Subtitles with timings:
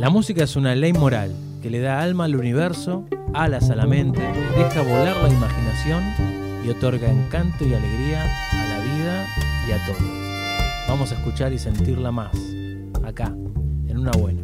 [0.00, 3.04] La música es una ley moral que le da alma al universo,
[3.34, 4.22] alas a la mente,
[4.56, 6.02] deja volar la imaginación
[6.64, 9.26] y otorga encanto y alegría a la vida
[9.68, 10.08] y a todo.
[10.88, 12.34] Vamos a escuchar y sentirla más,
[13.04, 13.26] acá,
[13.88, 14.40] en una buena.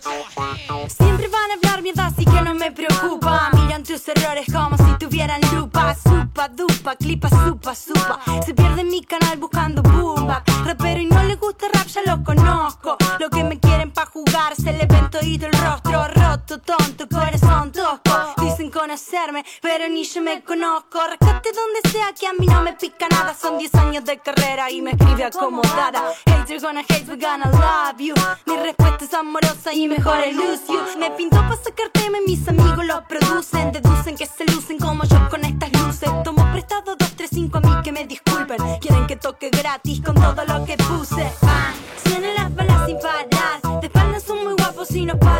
[0.00, 3.50] Siempre van a hablar mierda así que no me preocupa.
[3.52, 5.94] Miran tus errores como si tuvieran lupa.
[5.94, 8.18] Supa, dupa, clipa, supa, supa.
[8.44, 12.96] Se pierde mi canal buscando boomba Rapero y no le gusta rap, ya lo conozco.
[13.18, 17.70] Lo que me quieren pa' jugar se le ven todito el rostro Roto, tonto, corazón
[17.70, 22.62] tosco Dicen conocerme, pero ni yo me conozco Rescate donde sea que a mí no
[22.62, 26.14] me pica nada Son 10 años de carrera y me escribe acomodada
[26.50, 28.14] Haters gonna hate, we gonna love you.
[28.46, 30.62] Mi respuesta es amorosa y mejor I lose
[30.98, 33.72] Me pinto pa' sacar tema y mis amigos lo producen.
[33.72, 36.10] Deducen que se lucen como yo con estas luces.
[36.24, 38.58] Tomo prestado 2, 3, 5 a mí que me disculpen.
[38.80, 41.30] Quieren que toque gratis con todo lo que puse.
[41.42, 43.80] Bang, suenan las balas sin parar.
[43.80, 45.39] De espaldas son muy guapos y no paran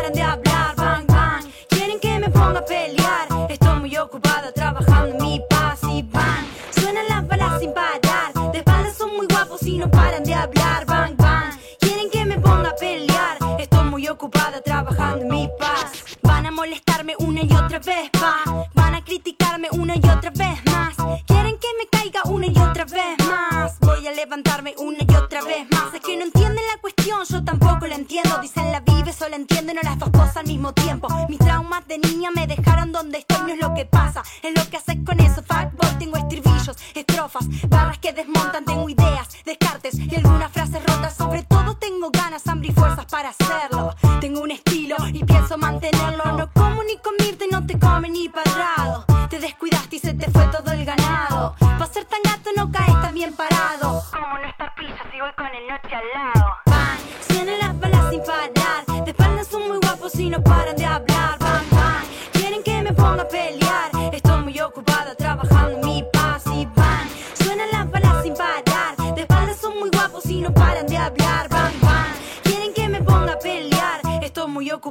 [15.15, 19.99] mi paz Van a molestarme una y otra vez, pa Van a criticarme una y
[19.99, 20.95] otra vez más.
[21.25, 23.79] Quieren que me caiga una y otra vez más.
[23.79, 25.93] Voy a levantarme una y otra vez más.
[25.93, 28.39] Es que no entienden la cuestión, yo tampoco la entiendo.
[28.41, 31.07] Dicen la vive, solo entienden las dos cosas al mismo tiempo.
[31.29, 34.23] Mis traumas de niña me dejaron donde estoy, no es lo que pasa.
[34.41, 39.27] Es lo que haces con eso, fuckboy Tengo estribillos, estrofas, barras que desmontan Tengo ideas,
[39.45, 41.15] descartes y algunas frases rotas.
[41.15, 46.23] Sobre todo tengo ganas, hambre y fuerzas para hacerlo Tengo un estilo y pienso mantenerlo.
[46.37, 49.03] No como ni comirte, no te come ni parado.
[49.31, 51.55] Te descuidaste y se te fue todo el ganado.
[51.57, 54.03] Pa' ser tan gato no caes tan bien parado.
[54.11, 56.53] Como no estás pisa si voy con el noche al lado.
[56.67, 58.40] Bang, suenan las balas sin parar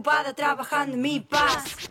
[0.00, 1.90] ocupada trabajando en mi paz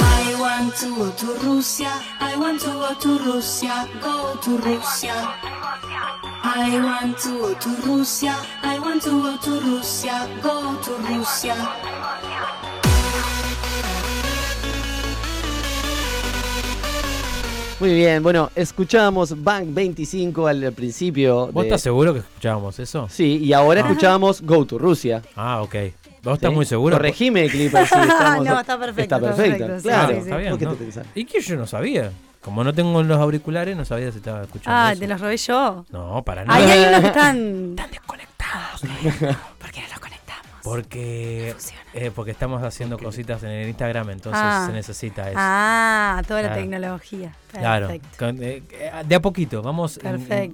[0.00, 1.92] I want to go to Russia.
[2.20, 3.88] I want to go to Russia.
[4.02, 5.14] Go to Russia.
[6.42, 8.34] I want to go to Russia.
[8.62, 10.28] I want to go to Russia.
[10.42, 12.05] Go to Russia.
[17.78, 21.48] Muy bien, bueno, escuchábamos Bank 25 al, al principio.
[21.48, 23.06] ¿Vos de- estás seguro que escuchábamos eso?
[23.10, 25.20] Sí, y ahora escuchábamos Go to Rusia.
[25.36, 25.74] Ah, ok.
[26.22, 26.54] ¿Vos estás ¿Sí?
[26.56, 26.96] muy seguro?
[26.96, 30.08] Corregime, Clipper, si estamos- No, está perfecto, Está está perfecto, sí, claro.
[30.08, 30.20] sí, sí.
[30.22, 31.02] Está bien, ¿Por qué ¿no?
[31.14, 32.12] ¿Y que yo no sabía?
[32.40, 35.00] Como no tengo los auriculares, no sabía si estaba escuchando Ah, eso.
[35.00, 35.84] te los robé yo.
[35.90, 36.58] No, para nada.
[36.58, 37.36] Ahí hay unos que están.
[37.76, 38.80] Están desconectados.
[39.58, 39.95] ¿Por qué no los conectamos?
[40.66, 41.54] Porque,
[41.94, 44.64] eh, porque estamos haciendo cositas en el Instagram, entonces Ah.
[44.66, 45.36] se necesita eso.
[45.38, 46.60] Ah, toda la Claro.
[46.62, 47.32] tecnología.
[47.52, 48.08] claro, Perfecto.
[48.18, 50.00] con- eh, eh, de a poquito, vamos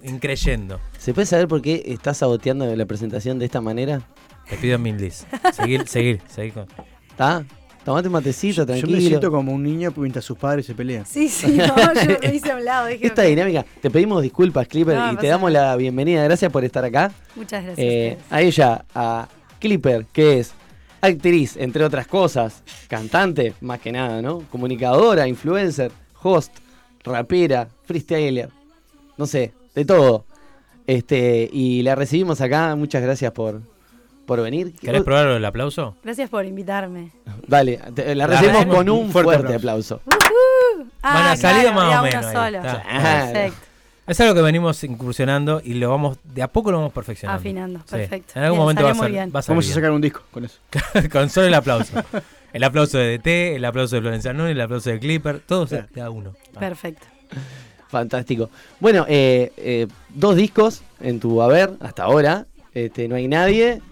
[0.05, 0.79] increyendo.
[0.99, 4.03] ¿Se puede saber por qué estás saboteando la presentación de esta manera?
[4.51, 5.27] Te pido mil dis.
[5.55, 6.67] Seguir, seguir, seguir con.
[7.09, 7.43] ¿Está?
[7.83, 8.93] Tomate un matecito, Yo tranquilo.
[8.93, 11.07] me siento como un niño mientras sus padres se pelean.
[11.07, 12.87] Sí, sí, no, yo me hice a un lado.
[12.87, 16.23] Dije, Esta dinámica, te pedimos disculpas, Clipper, No, y te damos la bienvenida.
[16.23, 17.11] Gracias por estar acá.
[17.35, 17.79] Muchas gracias.
[17.85, 19.27] Eh, a a ella, a
[19.63, 20.53] Clipper, que es
[21.01, 24.41] actriz, entre otras cosas, cantante, más que nada, ¿no?
[24.51, 26.53] Comunicadora, influencer, host,
[27.05, 28.49] rapera, freestyler,
[29.17, 30.25] no sé, de todo.
[30.87, 33.63] Este, y la recibimos acá, muchas gracias por,
[34.27, 34.75] por venir.
[34.75, 35.95] ¿Querés probar el aplauso?
[36.03, 37.13] Gracias por invitarme.
[37.47, 40.01] Vale, te- la La recibimos con un fuerte, fuerte aplauso.
[41.05, 42.61] Ah, Bueno, ha salido claro, más o menos solo.
[42.61, 42.83] Claro.
[43.33, 43.67] Perfecto.
[44.07, 47.39] Es algo que venimos incursionando y lo vamos, de a poco lo vamos perfeccionando.
[47.41, 47.85] Afinando, Sí.
[47.91, 48.33] perfecto.
[48.37, 49.33] En algún Bien, momento va a, ser, bien.
[49.35, 50.59] va a salir Vamos a sacar un disco con eso.
[51.13, 52.03] con solo el aplauso.
[52.53, 55.87] El aplauso de DT, el aplauso de Florencia Núñez, el aplauso de Clipper, todos Claro.
[55.95, 56.35] cada uno.
[56.59, 57.07] Perfecto.
[57.89, 58.51] Fantástico.
[58.81, 62.47] Bueno, eh, eh, dos discos en tu haber hasta ahora.
[62.75, 63.83] Este, no hay nadie.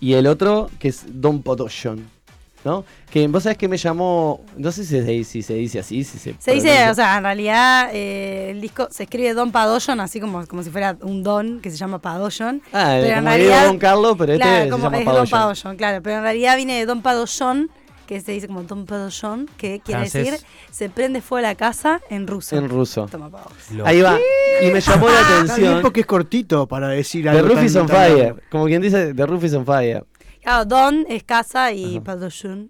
[0.00, 2.08] Y el otro que es Don Potoshon.
[2.64, 2.84] ¿No?
[3.10, 6.18] Que vos sabés que me llamó, no sé si se, si se dice así, si
[6.18, 10.20] se Se dice, o sea, en realidad eh, el disco se escribe Don Padoyon, así
[10.20, 12.62] como, como si fuera un don que se llama Padoyon.
[12.72, 15.24] Ah, pero en como realidad- Don Carlos, pero este claro, se como llama es Padoyon.
[15.24, 16.02] Don Padoyon, claro.
[16.02, 17.70] Pero en realidad viene de Don Padoyon,
[18.06, 20.30] que se dice como Don Padoyon, que quiere Francés.
[20.32, 22.56] decir se prende fuego la casa en ruso.
[22.56, 23.06] En ruso.
[23.10, 23.30] Toma
[23.84, 24.18] Ahí va.
[24.62, 25.80] Y me llamó la bien atención.
[25.82, 27.48] porque es cortito para decir The algo.
[27.48, 28.42] Roof tan- is on fire.
[28.50, 30.04] Como quien dice, The Roof is on fire.
[30.42, 32.18] Claro, Don es casa y Ajá.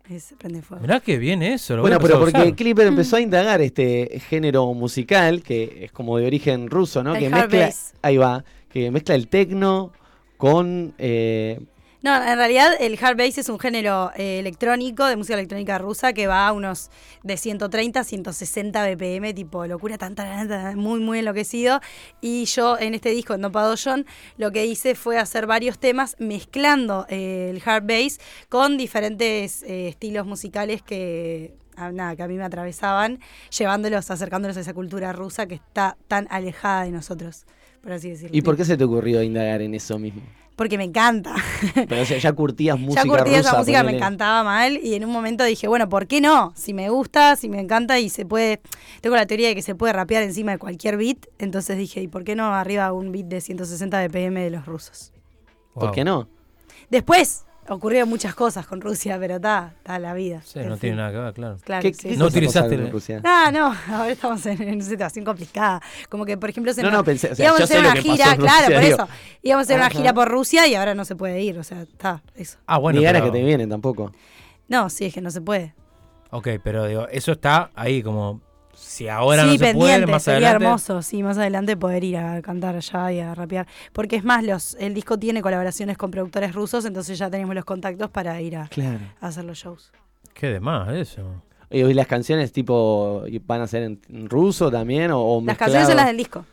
[0.09, 0.83] Es prende fuego.
[0.83, 1.77] Mirá que bien eso.
[1.77, 2.55] Lo voy a Bueno, pero porque usar.
[2.57, 7.15] Clipper empezó a indagar este género musical que es como de origen ruso, ¿no?
[7.15, 7.95] El que hard mezcla, bass.
[8.03, 9.93] ahí va, que mezcla el tecno
[10.37, 11.61] con eh,
[12.03, 16.15] No, en realidad el hard bass es un género eh, electrónico, de música electrónica rusa,
[16.15, 16.91] que va a unos
[17.23, 21.81] de 130 a 160 BPM, tipo locura, tan, tan, muy, muy enloquecido.
[22.23, 24.07] Y yo en este disco, en Don Padoyon,
[24.39, 28.19] lo que hice fue hacer varios temas mezclando eh, el hard bass
[28.49, 33.21] con diferentes eh, estilos musicales que, ah, nada, que a mí me atravesaban,
[33.51, 37.45] llevándolos, acercándolos a esa cultura rusa que está tan alejada de nosotros,
[37.83, 38.37] por así decirlo.
[38.37, 40.23] ¿Y por qué se te ocurrió indagar en eso mismo?
[40.57, 41.35] Porque me encanta.
[41.89, 45.05] Pero o sea, ya curtías música ya curtí esa música, me encantaba mal y en
[45.05, 46.53] un momento dije, bueno, ¿por qué no?
[46.55, 48.61] Si me gusta, si me encanta y se puede,
[49.01, 52.09] tengo la teoría de que se puede rapear encima de cualquier beat, entonces dije, ¿y
[52.09, 55.13] por qué no arriba un beat de 160 BPM de los rusos?
[55.73, 56.29] ¿Por qué no?
[56.91, 60.43] Después ocurrieron muchas cosas con Rusia, pero está, está la vida.
[60.45, 60.79] Sí, no fin.
[60.81, 61.57] tiene nada que ver, claro.
[61.65, 62.17] Claro, ¿Qué, sí, qué sí.
[62.19, 63.21] No utilizaste en Rusia?
[63.25, 65.81] Ah, no, ahora estamos en, en una situación complicada.
[66.09, 67.97] Como que, por ejemplo, se No, nos- no, pensé- o sea, íbamos a hacer una
[67.97, 68.95] gira, Rusia, claro, por digo.
[68.97, 69.09] eso.
[69.43, 71.83] Íbamos a hacer una gira por Rusia y ahora no se puede ir, o sea,
[71.83, 72.59] está, eso.
[72.67, 72.99] Ah, bueno.
[72.99, 74.13] Ni ganas pero- que te vienen tampoco.
[74.69, 75.75] No, sí, es que no se puede.
[76.31, 78.41] Ok, pero digo, eso está ahí como.
[78.83, 80.65] Si ahora sí, no se pendiente, puede, más sería adelante.
[80.65, 83.67] hermoso, sí, más adelante poder ir a cantar allá y a rapear.
[83.93, 87.65] Porque es más, los el disco tiene colaboraciones con productores rusos, entonces ya tenemos los
[87.65, 89.01] contactos para ir a, Claro.
[89.21, 89.93] a hacer los shows.
[90.35, 91.23] Qué de más eso.
[91.71, 95.97] ¿Y las canciones tipo van a ser en, ruso también o, o Las canciones son
[95.97, 96.45] las del disco.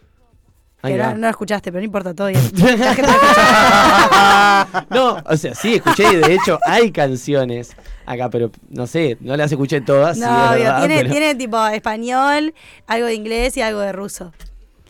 [0.82, 2.30] Ahí que no, no lo escuchaste, pero no importa, todo
[4.90, 7.76] no, o sea, sí, escuché y de hecho hay canciones
[8.06, 10.18] acá, pero no sé, no las escuché todas.
[10.18, 12.54] sí, no, es verdad, tiene, pero- tiene tipo español,
[12.86, 14.34] algo de inglés y algo de ruso.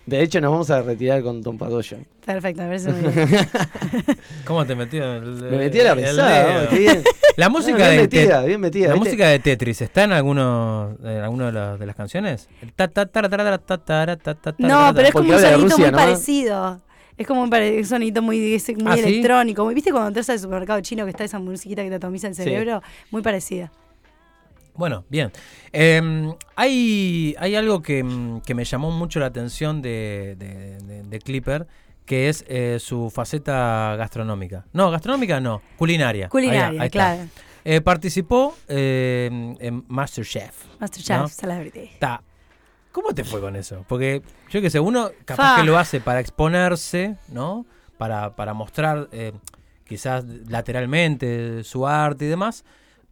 [0.07, 1.97] De hecho, nos vamos a retirar con Tom Padoyo.
[2.25, 3.27] Perfecto, me parece muy bien.
[4.45, 6.69] ¿Cómo te metí el, Me metí a la pesada.
[7.35, 8.87] La música bien de metida, bien metida.
[8.87, 9.05] La ¿viste?
[9.09, 12.47] música de Tetris está en alguno, en alguno de, los- de las canciones.
[14.57, 15.97] No, pero es como un Rusia, muy ¿no?
[15.97, 16.81] parecido.
[17.17, 18.75] Es como un, un sonidito muy, ¿Ah, sí?
[19.03, 19.67] electrónico.
[19.67, 22.43] ¿Viste cuando entras al supermercado chino que está esa musiquita que te atomiza el Sí.
[22.43, 22.81] cerebro?
[23.11, 23.71] Muy parecida.
[24.77, 25.31] Bueno, bien.
[25.73, 31.03] Eh, hay, hay algo que, mm, que me llamó mucho la atención de, de- de-
[31.03, 31.67] de Clipper,
[32.05, 34.65] que es eh, su faceta gastronómica.
[34.73, 36.29] No, gastronómica no, culinaria.
[36.29, 37.27] Culinaria, ahí claro.
[37.65, 40.55] Eh, participó eh, en Masterchef.
[40.79, 41.27] Masterchef, ¿No?
[41.27, 41.89] Celebrity.
[42.93, 43.83] ¿Cómo te fue con eso?
[43.87, 45.61] Porque yo que sé, uno capaz Fa.
[45.61, 47.65] que lo hace para exponerse, ¿no?
[47.97, 49.33] Para, para mostrar eh,
[49.85, 52.63] quizás lateralmente su arte y demás.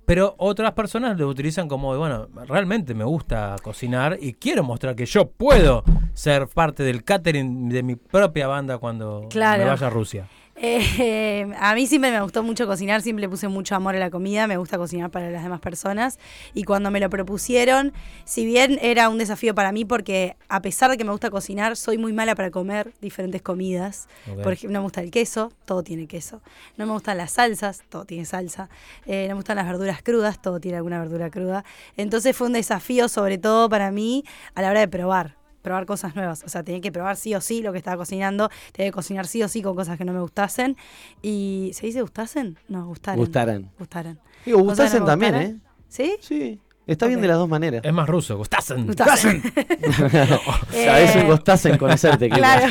[0.05, 5.05] Pero otras personas lo utilizan como, bueno, realmente me gusta cocinar y quiero mostrar que
[5.05, 9.63] yo puedo ser parte del catering de mi propia banda cuando Claro.
[9.63, 10.27] me vaya a Rusia.
[10.55, 14.09] Eh, a mí siempre me gustó mucho cocinar, siempre le puse mucho amor a la
[14.09, 16.17] comida, me gusta cocinar para las demás personas
[16.53, 17.93] y cuando me lo propusieron,
[18.23, 21.75] si bien era un desafío para mí porque a pesar de que me gusta cocinar,
[21.75, 24.07] soy muy mala para comer diferentes comidas.
[24.43, 26.41] Por ejemplo, no me gusta el queso, todo tiene queso.
[26.77, 28.69] No me gustan las salsas, todo tiene salsa.
[29.05, 31.65] Eh, no me gustan las verduras crudas, todo tiene alguna verdura cruda.
[31.97, 34.23] Entonces fue un desafío sobre todo para mí
[34.55, 37.41] a la hora de probar probar cosas nuevas, o sea, tenía que probar sí o
[37.41, 40.13] sí lo que estaba cocinando, tenía que cocinar sí o sí con cosas que no
[40.13, 40.77] me gustasen
[41.21, 42.57] y ¿se dice gustasen?
[42.69, 43.19] No, gustaran.
[43.19, 43.71] Gustaran.
[43.77, 44.19] Gustaran.
[44.45, 45.35] Digo, gustasen me también.
[45.35, 45.59] ¿eh?
[45.89, 46.15] ¿Sí?
[46.21, 46.59] Sí.
[46.87, 47.81] Está bien de las dos maneras.
[47.83, 48.85] Es más ruso, gustasen.
[48.85, 49.41] Gustasen.
[49.41, 52.29] Sabes un Eh, gustasen conocerte.
[52.29, 52.67] Claro.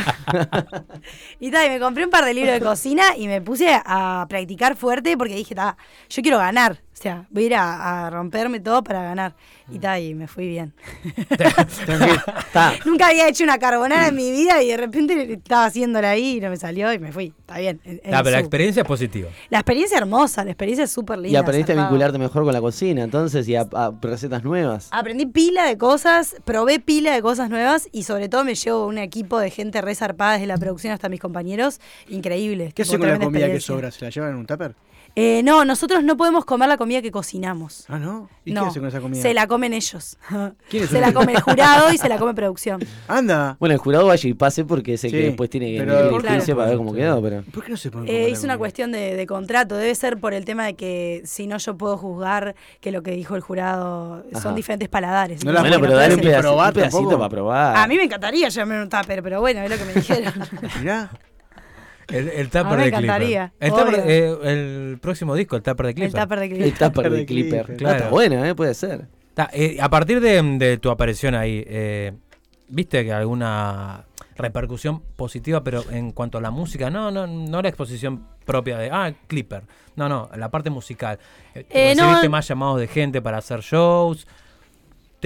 [1.40, 4.26] y tal, y me compré un par de libros de cocina y me puse a
[4.28, 5.76] practicar fuerte porque dije, ta,
[6.08, 6.80] yo quiero ganar.
[6.92, 9.34] O sea, voy a ir a, a romperme todo para ganar.
[9.68, 10.72] Y tal, y me fui bien.
[12.84, 16.40] Nunca había hecho una carbonara en mi vida y de repente estaba haciéndola ahí y
[16.40, 17.32] no me salió y me fui.
[17.40, 17.80] Está bien.
[17.84, 19.28] en- en pero la experiencia es positiva.
[19.50, 21.32] La experiencia hermosa, la experiencia es súper linda.
[21.32, 24.88] Y aprendiste a vincularte mejor con la cocina, entonces, y a, a recetas nuevas.
[24.90, 28.98] Aprendí pila de cosas, probé pila de cosas nuevas y sobre todo me llevo un
[28.98, 31.80] equipo de gente re zarpada desde la producción hasta mis compañeros.
[32.08, 32.72] Increíble.
[32.74, 33.90] ¿Qué hacen con la comida que sobra?
[33.90, 34.74] ¿Se la llevan en un tupper?
[35.16, 37.84] Eh, no, nosotros no podemos comer la comida que cocinamos.
[37.88, 38.28] Ah, ¿no?
[38.44, 39.22] ¿Y no, qué hacen con esa comida?
[39.22, 40.16] se la comen ellos.
[40.68, 41.00] ¿Quiénes se son?
[41.02, 42.84] la come el jurado y se la come producción.
[43.06, 43.56] Anda.
[43.60, 46.44] Bueno, el jurado vaya y pase porque sé Sí, que después tiene que pero- Claro.
[46.56, 47.42] para ver cómo quedó, pero.
[47.44, 49.76] ¿Por qué no se ponen Eh, es una cuestión de, de contrato.
[49.76, 53.12] Debe ser por el tema de que si no yo puedo juzgar que lo que
[53.12, 54.42] dijo el jurado Ajá.
[54.42, 55.44] son diferentes paladares.
[55.44, 56.56] No la bueno, pero puede dale un pedacito.
[56.56, 57.76] un pedacito para probar.
[57.76, 60.32] A mí me encantaría llevarme un tupper, pero bueno, es lo que me dijeron.
[60.80, 61.10] Mirá.
[62.08, 63.68] El, el tupper de encantaría, Clipper.
[63.68, 64.38] El, tupper- eh,
[64.92, 66.20] el próximo disco, el tupper de el Clipper.
[66.22, 66.72] tupper de El Clipper.
[66.72, 67.76] tupper Tupper de Clipper.
[67.86, 68.54] Ah, Está buena, ¿eh?
[68.54, 69.06] Puede ser.
[69.34, 72.12] Ta, eh, a partir de, de tu aparición ahí, eh,
[72.68, 74.04] ¿viste que alguna
[74.36, 76.90] repercusión positiva, pero en cuanto a la música?
[76.90, 79.62] No, no, no la exposición propia de, ah, Clipper.
[79.96, 81.18] No, no, la parte musical.
[81.54, 82.02] Eh, Eh, no.
[82.02, 84.26] ¿Recibiste más llamados de gente para hacer shows?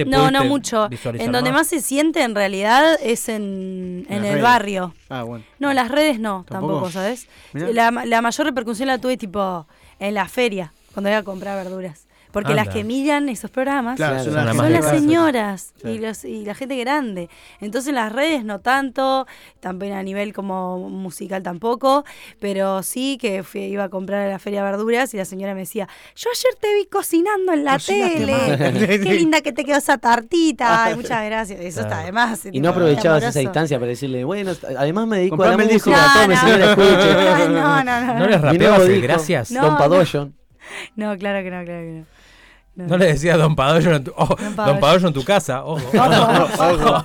[0.05, 0.89] ¿Te No, no mucho.
[1.13, 4.41] En donde más se siente en realidad es en, en el redes.
[4.43, 4.93] barrio.
[5.09, 5.43] Ah, bueno.
[5.59, 6.73] No, las redes no, ¿Tampoco?
[6.73, 7.27] tampoco, ¿sabes?
[7.53, 9.65] La, la mayor repercusión la tuve tipo
[9.99, 12.07] en la feria, cuando iba a comprar verduras.
[12.31, 15.87] Porque las que miran esos programas Claro, Claro, son son las, son señoras Sí.
[15.89, 17.29] y, los, y la gente grande.
[17.59, 19.25] Entonces en las redes no tanto,
[19.59, 22.05] también a nivel como musical tampoco,
[22.39, 25.61] pero sí que fui, iba a comprar a la feria verduras y la señora me
[25.61, 28.77] decía, yo ayer te vi cocinando en la tele, mal".
[28.87, 32.41] qué linda que te quedó esa tartita, Ay, muchas gracias, eso está de más.
[32.51, 36.27] Y no aprovechabas esa instancia para decirle, bueno, además me dedico Comprame a la música,
[36.27, 36.71] No, señora, no.
[36.83, 37.49] escuche.
[37.49, 38.19] No, no, no.
[38.19, 39.51] ¿No les rapeabas el disco, gracias?
[39.51, 39.77] No, Don no.
[39.79, 40.35] Padoyon.
[40.95, 42.18] No, claro que no, claro que no.
[42.79, 42.87] No.
[42.87, 45.07] No le decía Don Padoyo en tu, oh, Don Don Padoyo.
[45.09, 45.81] En tu casa, ojo.
[45.97, 47.03] Ojo.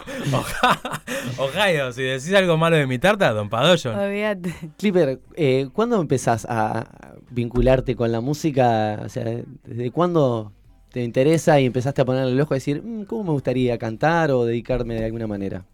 [1.39, 3.93] Ohio, si decís algo malo de mi tarta, Don Padoyo.
[3.99, 4.55] Olvídate.
[4.79, 6.87] Clipper, eh, ¿cuándo empezás a
[7.31, 9.01] vincularte con la música?
[9.05, 9.25] O sea,
[9.65, 10.53] ¿desde cuándo
[10.91, 14.31] te interesa y empezaste a ponerle el ojo a decir, "Mm, ¿cómo me gustaría cantar
[14.31, 15.65] o dedicarme de alguna manera?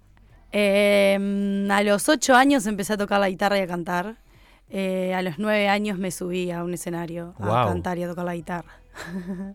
[0.53, 4.17] Eh, a los ocho años empecé a tocar la guitarra y a cantar.
[4.73, 8.25] Eh, a los nueve años me subí a un escenario a cantar y a tocar
[8.25, 8.80] la guitarra.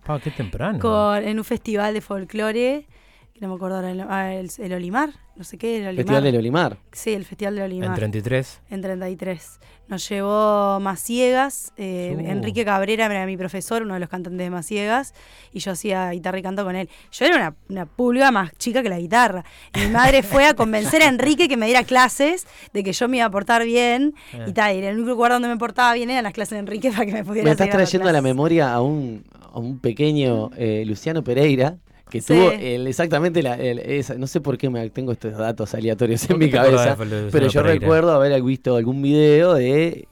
[0.05, 0.79] Pa, qué temprano.
[0.79, 2.87] Con- en un festival de folclore,
[3.35, 5.95] que no me acuerdo ahora, el, ah, el- el Olimar, no sé qué, el Olimar.
[6.05, 6.77] Festival del Olimar.
[6.93, 7.89] Sí, el Festival de Olimar.
[7.89, 8.61] En 33.
[8.69, 9.59] En 33.
[9.89, 12.31] Nos llevó Maciegas, eh, Uh.
[12.31, 15.13] Enrique Cabrera era mi profesor, uno de los cantantes de Maciegas,
[15.51, 16.89] y yo hacía guitarra y canto con él.
[17.11, 19.43] Yo era una, una pulga más chica que la guitarra.
[19.75, 23.09] Y mi madre fue a convencer a Enrique que me diera clases de que yo
[23.09, 24.45] me iba a portar bien Eh.
[24.47, 24.77] y tal.
[24.77, 27.11] Y el único lugar donde me portaba bien eran las clases de Enrique para que
[27.11, 31.21] me pudiera Me estás trayendo a la memoria a un, a un pequeño eh, Luciano
[31.21, 31.75] Pereira
[32.09, 32.33] que Sí.
[32.33, 36.21] tuvo el- exactamente la, el- esa- no sé por qué me tengo estos datos aleatorios
[36.23, 37.63] en ¿Por qué mi cabeza, pero yo Pereira?
[37.63, 40.07] recuerdo haber visto algún video de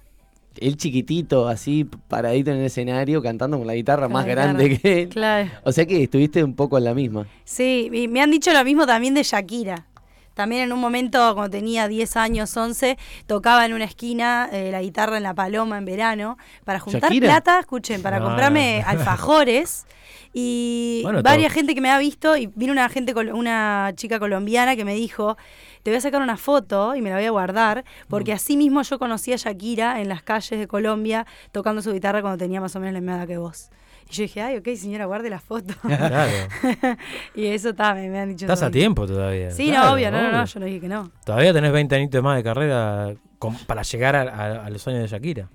[0.59, 4.63] él chiquitito, así paradito en el escenario, cantando con la guitarra Con más la grande
[4.69, 4.81] guitarra.
[4.81, 5.09] que él.
[5.09, 5.49] Claro.
[5.63, 7.25] O sea que estuviste un poco en la misma.
[7.43, 9.87] Sí, y me han dicho lo mismo también de Shakira.
[10.35, 12.97] También en un momento, cuando tenía 10 años, 11,
[13.27, 17.27] tocaba en una esquina eh, la guitarra en La Paloma en verano para juntar ¿Shakira?
[17.27, 19.85] plata, escuchen, para No, comprarme alfajores.
[20.33, 21.59] Y Bueno, varias todo.
[21.59, 25.37] gente que me ha visto, y vino una gente, una chica colombiana que me dijo,
[25.83, 28.35] te voy a sacar una foto y me la voy a guardar, porque Mm.
[28.35, 32.37] así mismo yo conocí a Shakira en las calles de Colombia tocando su guitarra cuando
[32.39, 33.69] tenía más o menos la misma edad que vos.
[34.09, 35.73] Y yo dije, ay, ok, señora, guarde la foto.
[35.83, 36.31] Claro.
[37.35, 38.45] y eso está, me, me han dicho.
[38.45, 39.51] Estás a tiempo todavía.
[39.51, 40.45] Sí, Claro, no, obvio, no, no, no, obvio.
[40.45, 41.11] yo no dije que no.
[41.25, 45.01] Todavía tenés 20 añitos más de carrera con- para llegar a, a- a los años
[45.01, 45.49] de Shakira.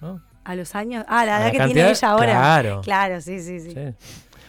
[0.00, 0.20] ¿no?
[0.44, 1.04] A los años.
[1.08, 2.32] Ah, la edad la que cantidad- tiene ella ahora.
[2.32, 2.80] claro.
[2.82, 3.70] Claro, sí, sí, sí.
[3.70, 3.80] Sí.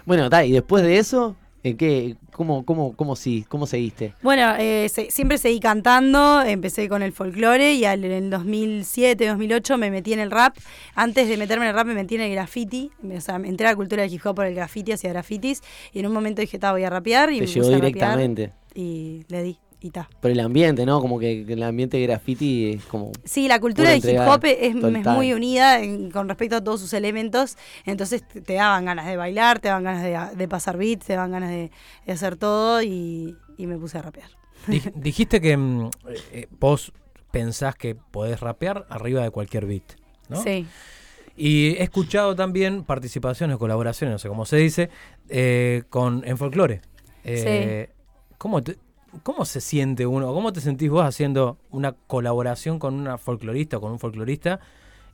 [0.06, 4.14] Bueno, ta, y después de eso, ¿en qué, cómo, cómo, cómo, sí, cómo seguiste?
[4.22, 9.28] Bueno, eh, se- siempre seguí cantando, empecé con el folclore y al, en el 2007,
[9.28, 10.58] 2008 me metí en el rap.
[10.96, 13.68] Antes de meterme en el rap me metí en el graffiti, o sea, me entré
[13.68, 15.62] a la cultura del hip hop por el graffiti, hacía grafitis
[15.94, 17.78] y en un momento dije, ta, voy a rapear y Te me llegó puse a
[17.78, 18.52] rapear directamente.
[18.76, 20.10] y le di y ta.
[20.22, 21.00] Pero el ambiente, ¿no?
[21.02, 23.12] Como que el ambiente de graffiti es como...
[23.26, 26.94] Sí, la cultura del hip hop es, muy unida en- con respecto a todos sus
[26.94, 31.14] elementos, entonces te, daban ganas de bailar, te daban ganas de, de pasar beats, te
[31.14, 31.70] daban ganas de,
[32.06, 34.30] de hacer todo y, y me puse a rapear.
[34.68, 35.90] Dij- dijiste que mm,
[36.32, 36.94] eh, vos
[37.32, 39.84] pensás que podés rapear arriba de cualquier beat.
[40.30, 40.42] ¿no?
[40.42, 40.66] Sí.
[41.36, 44.90] Y he escuchado también participaciones, colaboraciones, no sé cómo se dice,
[45.30, 46.82] eh, con en folclore.
[47.26, 47.90] Eh,
[48.38, 48.78] ¿cómo, te-
[49.22, 50.34] ¿Cómo se siente uno?
[50.34, 54.60] ¿Cómo te sentís vos haciendo una colaboración con una folclorista o con un folclorista?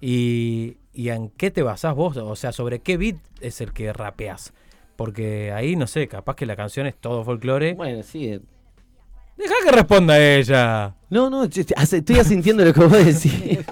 [0.01, 2.15] Y, y en qué te basás vos?
[2.17, 4.53] O sea, ¿sobre qué beat es el que rapeás?
[4.95, 7.73] Porque ahí, no sé, capaz que la canción es todo folclore.
[7.73, 8.27] Bueno, sí.
[8.29, 8.39] eh.
[9.37, 10.95] Deja que responda ella.
[11.09, 11.65] No, no, estoy-
[12.17, 13.59] asintiendo lo que vos decís.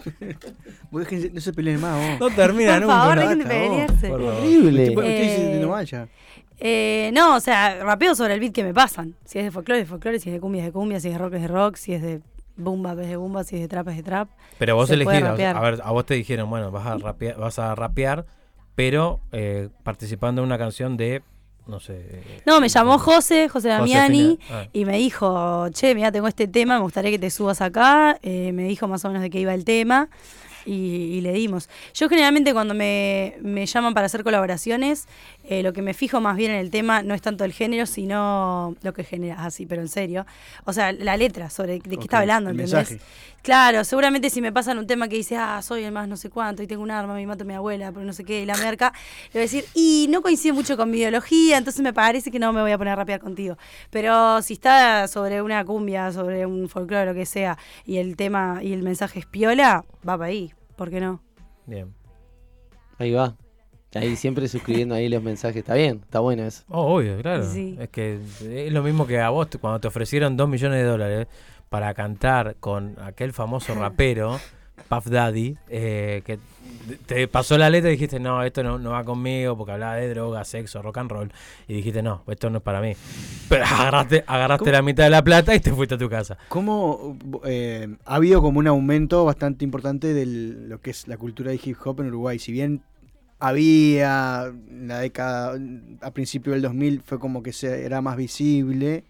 [0.89, 2.29] Vos no se peleen más, vos.
[2.29, 2.93] No termina Por nunca.
[2.95, 3.69] favor, una dejen de data, vos.
[3.69, 4.07] pelearse.
[4.09, 4.33] Por favor.
[4.35, 4.87] Horrible.
[4.87, 6.07] Tipo, Eh, estoy diciendo mal ya.
[6.59, 9.15] Eh, no, o sea, rapeo sobre el beat que me pasan.
[9.25, 11.07] Si es de folclore, es de folclore, si es de cumbia, es de cumbia, si
[11.09, 12.21] es de rock, es de rock, si es de
[12.55, 14.29] boom bap, es de boom bap, si es de trap, es de trap.
[14.57, 17.75] Pero vos elegís, a ver, a vos te dijeron, bueno, vas a rapear, vas a
[17.75, 18.25] rapear
[18.75, 21.23] pero eh, participando en una canción de,
[21.65, 21.93] no sé.
[22.11, 24.65] eh, No, me llamó José, José Damiani, ah.
[24.71, 28.19] y me dijo, che, mira, tengo este tema, me gustaría que te subas acá.
[28.21, 30.09] Eh, me dijo más o menos de qué iba el tema
[30.63, 31.69] y, y le dimos.
[31.95, 35.07] Yo generalmente cuando me, me llaman para hacer colaboraciones,
[35.49, 37.85] eh, lo que me fijo más bien en el tema no es tanto el género,
[37.85, 40.25] sino lo que genera, así, pero en serio.
[40.65, 42.89] O sea, la letra sobre de qué está hablando, el ¿entendés?
[42.91, 43.01] mensaje.
[43.41, 46.29] Claro, seguramente si me pasan un tema que dice, ah, soy el más no sé
[46.29, 48.45] cuánto y tengo un arma, me mato a mi abuela, pero no sé qué, y
[48.45, 48.91] la merca,
[49.27, 52.39] le voy a decir, y no coincide mucho con mi ideología, entonces me parece que
[52.39, 53.57] no me voy a poner a rapear contigo.
[53.89, 58.59] Pero si está sobre una cumbia, sobre un folclore, lo que sea, y el tema
[58.61, 61.21] y el mensaje es piola, va para ahí, ¿por qué no?
[61.65, 61.93] Bien.
[62.99, 63.37] Ahí va.
[63.95, 65.57] Ahí siempre suscribiendo ahí los mensajes.
[65.57, 66.63] Está bien, está bueno eso.
[66.69, 67.49] Oh, obvio, claro.
[67.49, 67.77] Sí.
[67.79, 71.27] Es que es lo mismo que a vos cuando te ofrecieron dos millones de dólares
[71.69, 74.39] para cantar con aquel famoso rapero,
[74.89, 76.37] Puff Daddy, eh, que
[77.05, 80.09] te pasó la letra y dijiste, no, esto no, no va conmigo porque hablaba de
[80.09, 81.31] droga, sexo, rock and roll.
[81.67, 82.93] Y dijiste, no, esto no es para mí.
[83.49, 84.71] Pero agarraste, agarraste ¿Cómo?
[84.71, 86.37] la mitad de la plata y te fuiste a tu casa.
[86.49, 91.51] ¿Cómo eh, ha habido como un aumento bastante importante de lo que es la cultura
[91.51, 92.39] de hip hop en Uruguay?
[92.39, 92.81] Si bien
[93.39, 95.57] había la década,
[96.01, 99.03] a principio del 2000 fue como que se, era más visible.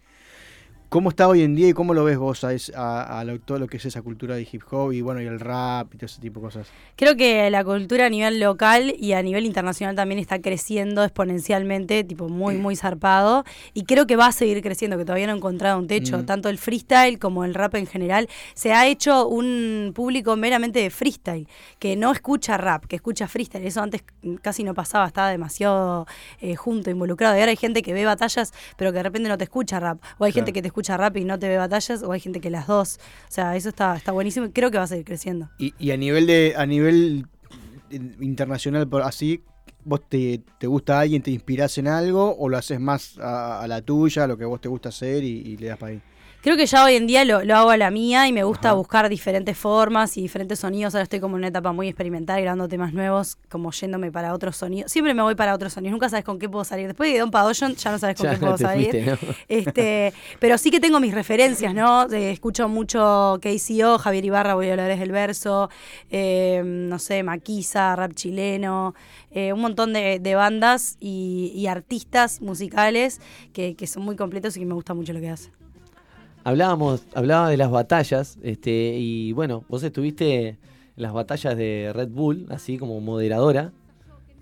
[0.89, 3.39] ¿Cómo está hoy en día y cómo lo ves vos a, es- a- a lo-
[3.41, 5.98] todo lo que es esa cultura de hip hop y bueno y el rap y
[5.98, 6.67] todo ese tipo de cosas?
[6.96, 12.06] Creo que la cultura a nivel local y a nivel internacional también está creciendo exponencialmente,
[12.06, 13.44] tipo muy, muy zarpado.
[13.74, 16.20] Y creo que va a seguir creciendo, que todavía no ha encontrado un techo.
[16.20, 16.25] Mm.
[16.25, 18.29] Tanto el freestyle como el rap en general.
[18.53, 23.65] Se ha hecho un público meramente de freestyle, que no escucha rap, que escucha freestyle.
[23.67, 24.06] Eso antes
[24.41, 26.08] casi no pasaba, estaba demasiado
[26.39, 27.36] eh, junto, involucrado.
[27.36, 30.01] Y ahora hay gente que ve batallas, pero que de repente no te escucha rap.
[30.17, 32.39] O hay gente que te escucha rap y no te ve batallas, o hay gente
[32.39, 33.00] que las dos.
[33.27, 35.50] O sea, eso está, está buenísimo y creo que va a seguir creciendo.
[35.57, 37.27] Y, a nivel de a nivel
[37.89, 39.43] eh, internacional así
[39.84, 43.67] vos te, te gusta alguien te inspirás en algo o lo haces más a, a
[43.67, 46.01] la tuya a lo que vos te gusta hacer y, y le das para ahí
[46.41, 48.70] Creo que ya hoy en día lo, lo hago a la mía y me gusta
[48.70, 48.77] Ajá.
[48.77, 50.96] buscar diferentes formas y diferentes sonidos.
[50.96, 54.56] Ahora estoy como en una etapa muy experimental, grabando temas nuevos, como yéndome para otros
[54.56, 54.89] sonidos.
[54.91, 56.88] Siempre me voy para otros sonidos, nunca sabes con qué puedo salir.
[56.88, 58.91] Después de Don Padoyon ya no sabes con Ya qué puedo salir.
[58.91, 59.17] fuiste, ¿no?
[59.50, 62.10] Este, pero sí que tengo mis referencias, ¿no?
[62.13, 65.70] Eh, escucho mucho KCO, Javier Ibarra, voy a hablar del verso,
[66.12, 68.96] eh, no sé, Maquisa, rap chileno,
[69.32, 73.19] eh, un montón de, de bandas y, y artistas musicales
[73.52, 75.57] que, que son muy completos y que me gusta mucho lo que hacen.
[76.43, 80.58] Hablábamos, hablaba de las batallas, este, y bueno, vos estuviste en
[80.95, 83.71] las batallas de Red Bull, así como moderadora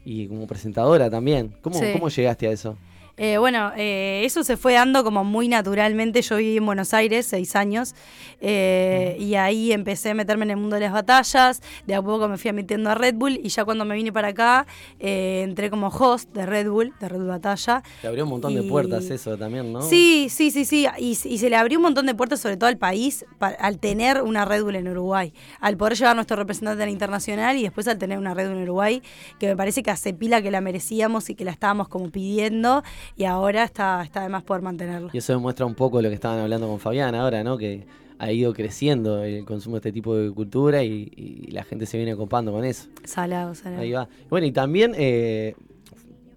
[0.06, 1.56] y como presentadora también.
[1.62, 1.88] ¿Cómo, Sí.
[1.94, 2.78] cómo llegaste a eso?
[3.18, 6.22] Eh, bueno, eh, eso se fue dando como muy naturalmente.
[6.22, 7.96] Yo viví en Buenos Aires seis años
[8.42, 11.62] eh, y ahí empecé a meterme en el mundo de las batallas.
[11.88, 14.30] De a poco me fui metiendo a Red Bull y ya cuando me vine para
[14.30, 14.68] acá
[15.00, 17.84] eh, entré como host de Red Bull, de Red Bull Batalla.
[18.02, 19.82] Te abrió un montón de puertas eso también, ¿no?
[19.82, 20.86] Sí, sí, sí, sí.
[21.00, 23.80] Y, y se le abrió un montón de puertas, sobre todo al país, pa- al
[23.80, 25.34] tener una Red Bull en Uruguay.
[25.62, 28.58] Al poder llevar nuestro representante a la internacional y después al tener una Red Bull
[28.58, 29.02] en Uruguay,
[29.40, 32.84] que me parece que hace pila que la merecíamos y que la estábamos como pidiendo.
[33.16, 35.10] Y ahora está, está de más poder mantenerla.
[35.14, 37.58] Y eso demuestra un poco lo que estaban hablando con Fabián ahora, ¿no?
[37.58, 37.86] Que
[38.18, 41.98] ha ido creciendo el consumo de este tipo de cultura y, y la gente se
[41.98, 42.88] viene copando con eso.
[43.04, 43.82] Salado, salado.
[43.82, 44.08] Ahí va.
[44.30, 45.56] Bueno, y también eh,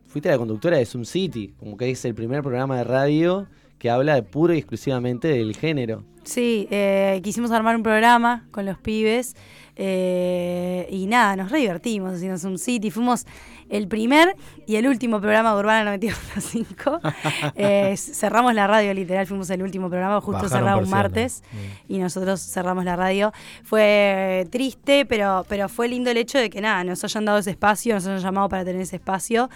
[0.06, 3.46] fuiste la conductora de Zoom City, como que es el primer programa de radio
[3.78, 6.02] que habla de puro y exclusivamente del género.
[6.24, 9.34] Sí, eh, quisimos armar un programa con los pibes
[9.76, 12.90] eh, y nada, nos re divertimos haciendo Zoom City.
[12.90, 13.24] Fuimos
[13.68, 14.34] el primer
[14.66, 17.00] y el último programa de Urbana 91.5.
[17.54, 21.92] Eh, cerramos la radio, literal, fuimos el último programa, justo Bajaron cerraba un martes Mm.
[21.92, 23.32] y nosotros cerramos la radio.
[23.64, 27.50] Fue triste, pero, pero fue lindo el hecho de que nada, nos hayan dado ese
[27.50, 29.48] espacio, nos hayan llamado para tener ese espacio.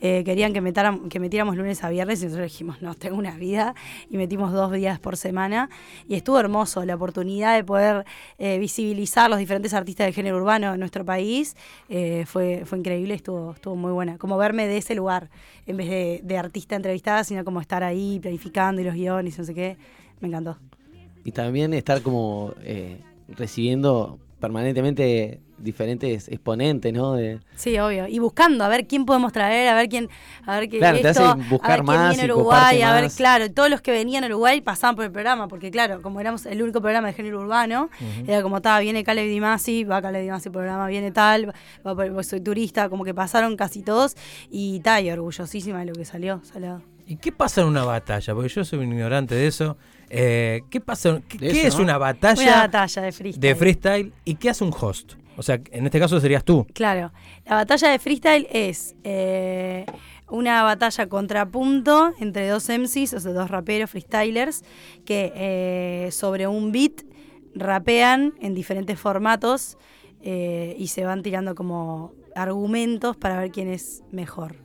[0.00, 3.32] Eh, querían que, metaran- que metiéramos lunes a viernes y nosotros dijimos, no, tengo una
[3.36, 3.74] vida
[4.10, 5.70] y metimos dos días por semana.
[6.08, 8.04] Y estuvo hermoso la oportunidad de poder
[8.38, 11.56] eh, visibilizar los diferentes artistas del género urbano en nuestro país.
[11.88, 14.16] eh, fue, fue increíble, estuvo, estuvo muy buena.
[14.16, 15.30] Como verme de ese lugar,
[15.66, 19.44] en vez de, artista entrevistada, sino como estar ahí planificando y los guiones y no
[19.44, 19.76] sé qué.
[20.20, 20.58] Me encantó.
[21.24, 27.14] Y también estar como eh, recibiendo permanentemente diferentes exponentes, ¿no?
[27.14, 28.08] De, Sí, obvio.
[28.08, 30.08] Y buscando, a ver quién podemos traer, a ver quién,
[30.46, 32.34] a ver qué Claro, te esto, hacen buscar a ver quién más viene y a
[32.34, 33.16] Uruguay, a ver, más.
[33.16, 36.46] claro, todos los que venían a Uruguay pasaban por el programa, porque claro, como éramos
[36.46, 37.90] el único programa de género urbano,
[38.26, 41.48] era como estaba, viene Caleb Di Masi, va Caleb Di Masi programa, viene tal,
[41.86, 44.16] va por- pues soy turista, como que pasaron casi todos,
[44.50, 46.82] y tal, y orgullosísima de lo que salió, salado.
[47.06, 48.34] ¿Y qué pasa en una batalla?
[48.34, 49.76] Porque yo soy un ignorante de eso.
[50.10, 51.20] Eh, ¿Qué pasa?
[51.28, 51.84] ¿Qué, De qué eso, es ¿no?
[51.84, 53.40] una batalla, Una batalla de freestyle.
[53.40, 55.12] de freestyle y qué hace un host?
[55.36, 56.66] O sea, en este caso serías tú.
[56.74, 57.12] Claro,
[57.46, 59.86] la batalla de freestyle es eh,
[60.28, 64.62] una batalla contrapunto entre dos MCs, o sea, dos raperos, freestylers,
[65.06, 67.04] que eh, sobre un beat
[67.54, 69.78] rapean en diferentes formatos
[70.22, 74.56] eh, y se van tirando como argumentos para ver quién es mejor.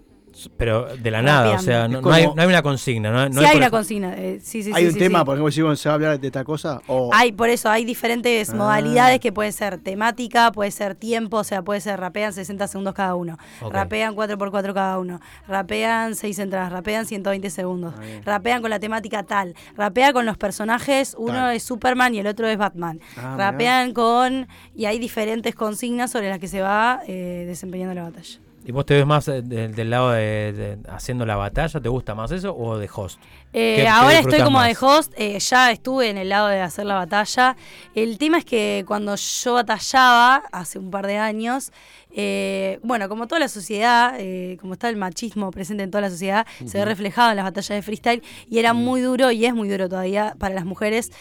[0.57, 3.09] Pero de la nada, o sea, no, hay, no hay una consigna.
[3.11, 5.19] No, no sí hay hay una consigna, eh, sí, sí, Hay sí, un sí, tema,
[5.19, 5.25] sí.
[5.25, 6.81] por ejemplo, si bueno, se va a hablar de esta cosa.
[6.87, 8.55] O, Hay, por eso, hay diferentes Ah.
[8.55, 12.93] modalidades que puede ser temática, puede ser tiempo, o sea, puede ser rapean 60 segundos
[12.93, 13.37] cada uno,
[13.71, 19.23] rapean 4x4 cada uno, rapean 6 entradas, rapean 120 segundos, Ah, rapean con la temática
[19.23, 21.55] tal, rapea con los personajes, uno Tal.
[21.55, 24.47] es Superman y el otro es Batman, Ah, rapean con...
[24.75, 28.39] y hay diferentes consignas sobre las que se va eh, desempeñando la batalla.
[28.67, 31.79] ¿Y vos te ves más eh, de- del lado de, de haciendo la batalla?
[31.79, 33.19] ¿Te gusta más eso o de host?
[33.53, 34.67] Eh, ¿Qué- qué ahora estoy como más?
[34.67, 37.55] de host, eh, ya estuve en el lado de hacer la batalla.
[37.93, 41.71] El tema es que cuando yo batallaba, hace un par de años,
[42.17, 44.15] eh, bueno, como toda la sociedad,
[44.59, 47.69] como está el machismo presente en toda la sociedad, se ve reflejado en las batallas
[47.69, 51.11] de freestyle y era muy duro y es muy duro todavía para las mujeres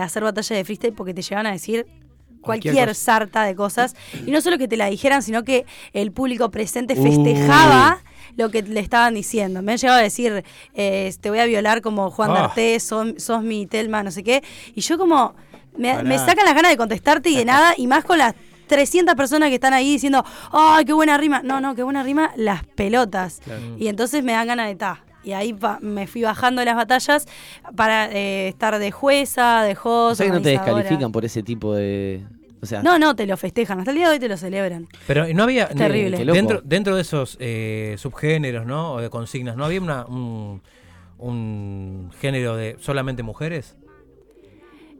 [0.00, 1.86] hacer batallas de freestyle porque te llevan a decir
[2.44, 3.94] Cualquier sarta de cosas.
[4.26, 8.02] Y no solo que te la dijeran, sino que el público presente festejaba
[8.36, 9.62] lo que le estaban diciendo.
[9.62, 12.34] Me han llegado a decir, eh, te voy a violar como Juan Ah.
[12.34, 14.42] D'Artés, sos, sos mi Telma, no sé qué.
[14.74, 15.34] Y yo como,
[15.76, 18.34] me, sacan las ganas de contestarte y de nada, y más con las
[18.66, 21.42] 300 personas que están ahí diciendo, ¡ay, qué buena rima!
[21.44, 23.40] No, no, qué buena rima, las pelotas.
[23.78, 25.04] Y entonces me dan ganas de ta.
[25.22, 27.26] Y ahí pa- me fui bajando de las batallas
[27.76, 30.18] para eh, estar de jueza, de O host.
[30.18, 32.22] sea que no te descalifican por ese tipo de.
[32.64, 33.78] O sea, No, no, te lo festejan.
[33.78, 34.88] Hasta el día de hoy te lo celebran.
[35.06, 35.64] Pero no había.
[35.64, 36.24] Es terrible.
[36.24, 36.34] Loco.
[36.36, 38.94] Dentro, dentro de esos eh, subgéneros, ¿no?
[38.94, 40.62] O de consignas, ¿no había una, un,
[41.18, 43.76] un género de solamente mujeres?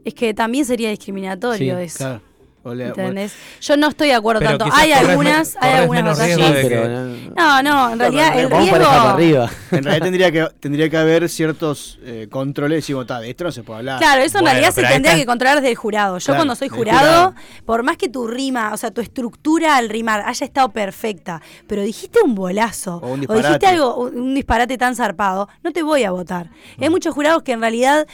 [0.03, 1.97] Es que también sería discriminatorio Sí, eso.
[1.97, 2.21] Claro.
[2.65, 3.33] ¿Entendés?
[3.61, 4.75] Yo no estoy de acuerdo Pero tanto.
[4.75, 6.37] Hay algunas, hay algunas batallas.
[6.61, 8.71] sí, que- no- No, no, en realidad el riesgo.
[8.71, 9.49] pareja para arriba.
[9.71, 12.77] En realidad tendría que, tendría que haber ciertos eh, controles.
[12.77, 13.99] Decimos, "Ta, de esto no se puede hablar.
[13.99, 16.17] Claro, eso en realidad se tendría está- que controlar desde el jurado.
[16.17, 17.35] Yo Claro, cuando soy jurado, jurado.
[17.65, 21.81] por más que tu rima, o sea, tu estructura al rimar haya estado perfecta, pero
[21.83, 23.67] dijiste un bolazo O un dijiste disparate.
[23.67, 26.49] algo, un disparate tan zarpado, no te voy a votar.
[26.77, 26.83] Mm.
[26.83, 28.07] Hay muchos jurados que en realidad,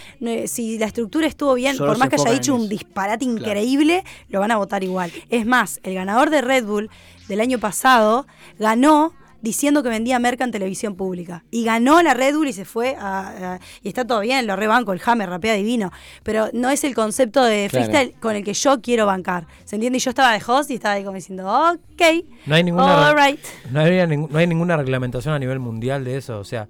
[0.47, 4.40] si la estructura estuvo bien, Solo por más que haya dicho un disparate increíble, lo
[4.41, 5.11] van a votar igual.
[5.29, 6.89] Es más, el ganador de Red Bull
[7.29, 8.27] del año pasado
[8.59, 11.43] ganó diciendo que vendía merca en televisión pública.
[11.49, 14.55] Y ganó la Red Bull y se fue a, a- y está todo bien, lo
[14.55, 15.91] rebanco, el Hammer rapea divino.
[16.21, 17.85] Pero no es el concepto de Claro.
[17.87, 19.47] freestyle con el que yo quiero bancar.
[19.65, 19.97] ¿Se entiende?
[19.97, 22.01] Y yo estaba de host y estaba ahí como diciendo, ok,
[22.45, 23.09] No hay ninguna.
[23.09, 23.39] all right.
[23.71, 26.37] No, había ningún- no hay ninguna reglamentación a nivel mundial de eso.
[26.37, 26.67] O sea,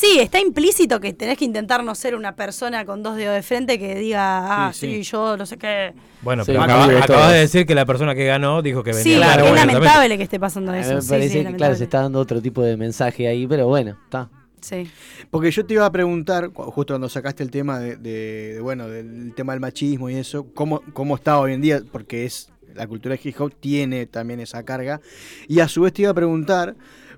[0.00, 3.42] Sí, está implícito que tenés que intentar no ser una persona con dos dedos de
[3.42, 5.10] frente que diga, ah, Sí, sí, sí.
[5.10, 5.92] yo no sé qué.
[6.22, 9.16] bueno, Sí, pero acabas de decir que la persona que ganó dijo que venía Sí,
[9.16, 10.94] Claro, es lamentable que esté pasando A mí eso.
[10.94, 13.96] me parece sí, que, claro, se está dando otro tipo de mensaje ahí, pero bueno,
[14.04, 14.30] está.
[14.60, 14.88] Sí.
[15.30, 18.86] Porque yo te iba a preguntar, justo cuando sacaste el tema de, de- de, bueno,
[18.88, 21.82] del tema del machismo y eso, ¿cómo, cómo está hoy en día?
[21.90, 25.00] Porque es la cultura de hip hop tiene también esa carga.
[25.48, 26.76] Y a su vez te iba a preguntar,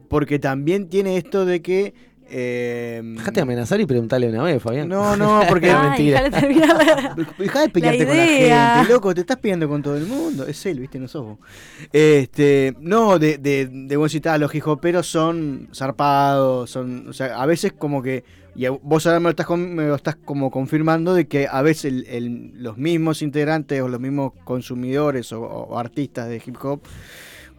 [0.09, 2.09] porque también tiene esto de que...
[2.31, 4.89] eh, Dejate de amenazar y preguntarle una vez, Fabián.
[4.89, 5.71] No, no, porque...
[5.71, 6.23] Ay, mentira.
[7.39, 10.47] Deja de pelearte con la gente, loco, te estás peleando con todo el mundo.
[10.47, 11.39] Es él, viste, no sos vos.
[11.93, 17.47] Este, no, de, de, de buen citar, los hijoperos son zarpados, son, o sea, a
[17.47, 21.15] veces como que, y vos ahora me lo estás, con- me lo estás como confirmando
[21.15, 25.79] de que a veces el- el- los mismos integrantes o los mismos consumidores o, o
[25.79, 26.81] artistas de hip hop,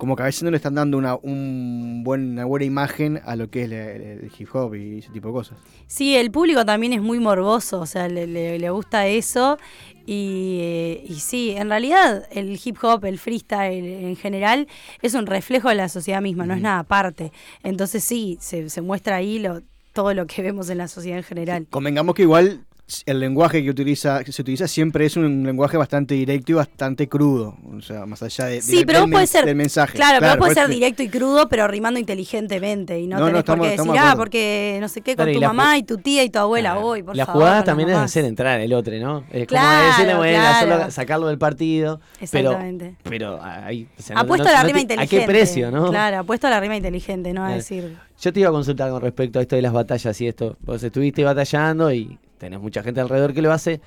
[0.02, 3.36] como que a veces no le están dando una, un buen, una buena imagen a
[3.36, 5.60] lo que es el, el hip hop y ese tipo de cosas.
[5.86, 9.60] Sí, el público también es muy morboso, o sea, le, le- le gusta eso.
[10.08, 14.68] Y, eh, y sí, en realidad el hip hop, el freestyle en general,
[15.04, 17.32] es un reflejo de la sociedad misma, no es nada aparte.
[17.62, 19.62] Entonces sí, se, se muestra ahí lo,
[19.94, 21.68] todo lo que vemos en la sociedad en general.
[21.70, 22.66] Convengamos que igual
[23.06, 27.08] el lenguaje que utiliza que se utiliza siempre es un lenguaje bastante directo y bastante
[27.08, 27.56] crudo.
[27.74, 29.46] O sea, más allá de, Sí, del- pero del men- ser.
[29.46, 29.94] del mensaje.
[29.96, 33.00] Claro, pero vos podés por ser directo y crudo, pero rimando inteligentemente.
[33.00, 35.16] Y no, No, no, tenés estamos- por qué decir, de ah, porque no sé qué,
[35.16, 36.72] con Claro, tu mamá y tu tía y tu abuela.
[36.74, 36.90] Claro.
[36.90, 39.24] Uy, por la favor, jugada con las también es hacer entrar el otro, ¿no?
[39.32, 40.74] Es Claro, como decirle, bueno, claro.
[40.76, 42.02] hacerlo- sacarlo del partido.
[42.32, 42.96] Pero, Exactamente.
[43.04, 43.88] pero ahí.
[43.98, 45.16] o sea, no- Apuesto no- a la no rima te- inteligente.
[45.16, 45.90] ¿A qué precio, no?
[45.92, 47.96] Claro, apuesto a la rima inteligente, no a decir.
[48.20, 50.58] Yo te iba a consultar con respecto a esto de las batallas y esto.
[50.60, 53.80] Vos estuviste batallando y tenés mucha gente alrededor que lo hace.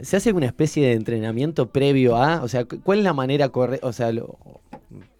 [0.00, 2.42] ¿Se hace alguna especie de entrenamiento previo a?
[2.42, 3.86] O sea, cu- ¿cuál es la manera correcta?
[3.86, 4.38] O sea, lo-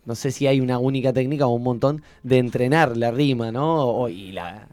[0.04, 3.84] no sé si hay una única técnica o un montón de entrenar la rima, ¿no?
[3.86, 4.68] O- y la.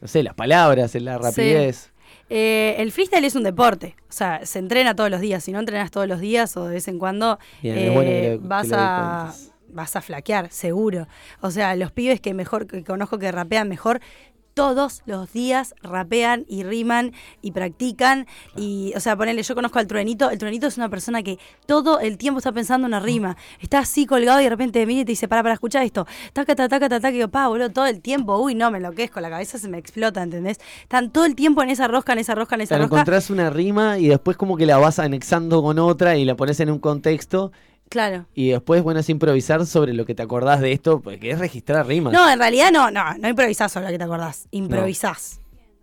[0.00, 1.90] No sé, las palabras, la rapidez.
[2.28, 5.42] Eh, el freestyle es un deporte, o sea, se entrena todos los días.
[5.42, 8.38] Si no entrenas todos los días o de vez en cuando, Bien, eh, bueno que
[8.40, 9.32] lo- vas que a
[9.72, 11.06] vas a flaquear, seguro.
[11.40, 14.00] O sea, los pibes que mejor que conozco que rapean mejor
[14.60, 18.26] todos los días rapean y riman y practican
[18.58, 21.98] y o sea ponele yo conozco al truenito el truenito es una persona que todo
[21.98, 25.12] el tiempo está pensando una rima está así colgado y de repente viene y te
[25.12, 28.36] dice para para escuchar esto taca taca taca taca yo pa boludo todo el tiempo
[28.36, 30.58] uy no me enloquezco la cabeza se me explota ¿entendés?
[30.82, 33.30] están todo el tiempo en esa rosca en esa rosca en esa Claro, rosca encontrás
[33.30, 36.70] una rima y después como que la vas anexando con otra y la pones en
[36.70, 37.50] un contexto
[37.90, 38.24] claro.
[38.34, 41.86] Y después, bueno, es improvisar sobre lo que te acordás de esto, porque es registrar
[41.86, 42.14] rimas.
[42.14, 45.40] no en realidad no no no improvisás sobre lo que te acordás improvisás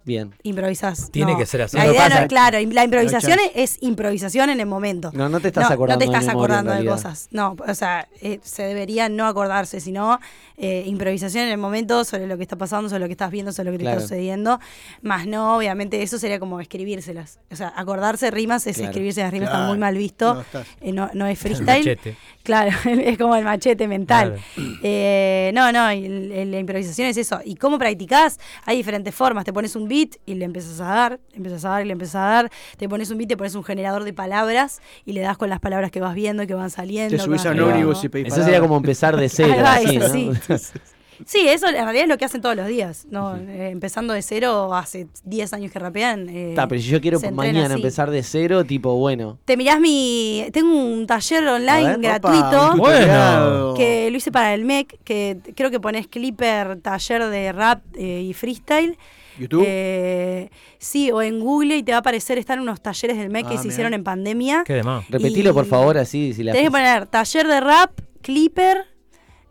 [0.07, 0.33] Bien.
[0.41, 1.11] improvisás.
[1.11, 1.37] Tiene No.
[1.37, 1.77] que ser así.
[1.77, 5.11] La No idea pasa- no, claro, la improvisación es, es improvisación en el momento.
[5.13, 7.27] No, no te estás no, acordando No te de estás en acordando de cosas.
[7.31, 10.19] No, o sea, eh, se debería no acordarse, sino
[10.57, 13.51] eh, improvisación en el momento sobre lo que está pasando, sobre lo que estás viendo,
[13.51, 14.59] sobre lo que te está sucediendo.
[15.03, 17.39] Más no, obviamente, eso sería como escribírselas.
[17.51, 18.89] O sea, acordarse rimas es Claro.
[18.91, 19.69] escribirse las rimas, está Claro.
[19.69, 20.33] muy mal visto.
[20.35, 21.99] No, está- Eh, no, no es El freestyle.
[22.47, 24.39] Claro, es como el machete mental.
[24.55, 24.77] Claro.
[24.81, 26.07] Eh, no, no, y
[26.45, 27.41] la improvisación es eso.
[27.43, 28.39] ¿Y cómo practicás?
[28.63, 29.43] Hay diferentes formas.
[29.43, 31.91] Te pones un beat y le empiezas a dar, le empiezas a dar y le
[31.91, 32.51] empiezas a dar.
[32.77, 35.59] Te pones un beat, te pones un generador de palabras y le das con las
[35.59, 37.17] palabras que vas viendo y que van saliendo.
[37.17, 38.45] Te subís a un ómnibus y pedís Eso palabras.
[38.45, 39.53] sería como empezar de cero.
[39.61, 40.57] Va, así, eso ¿no?
[40.57, 40.79] sí.
[41.25, 43.07] Sí, eso en realidad es lo que hacen todos los días.
[43.09, 43.35] ¿no?
[43.35, 46.29] Eh, empezando de cero, hace 10 años que rapean.
[46.29, 47.73] eh, Está, pero si yo quiero mañana así.
[47.75, 49.39] empezar de cero, tipo, bueno.
[49.45, 50.45] Te mirás mi.
[50.53, 52.75] Tengo un taller online ver, gratuito.
[52.77, 53.73] Bueno.
[53.75, 58.21] que lo hice para el MEC, que creo que pones Clipper taller de rap eh,
[58.27, 58.97] y freestyle.
[59.39, 59.63] YouTube.
[59.67, 60.49] Eh,
[60.79, 63.55] sí, o en Google y te va a aparecer, están unos talleres del MEC que
[63.55, 64.63] Ah, se hicieron en pandemia.
[64.65, 65.05] Qué demás.
[65.09, 66.33] Repetilo, por favor, así.
[66.33, 67.91] Si la Tenés que poner taller de rap,
[68.23, 68.85] Clipper,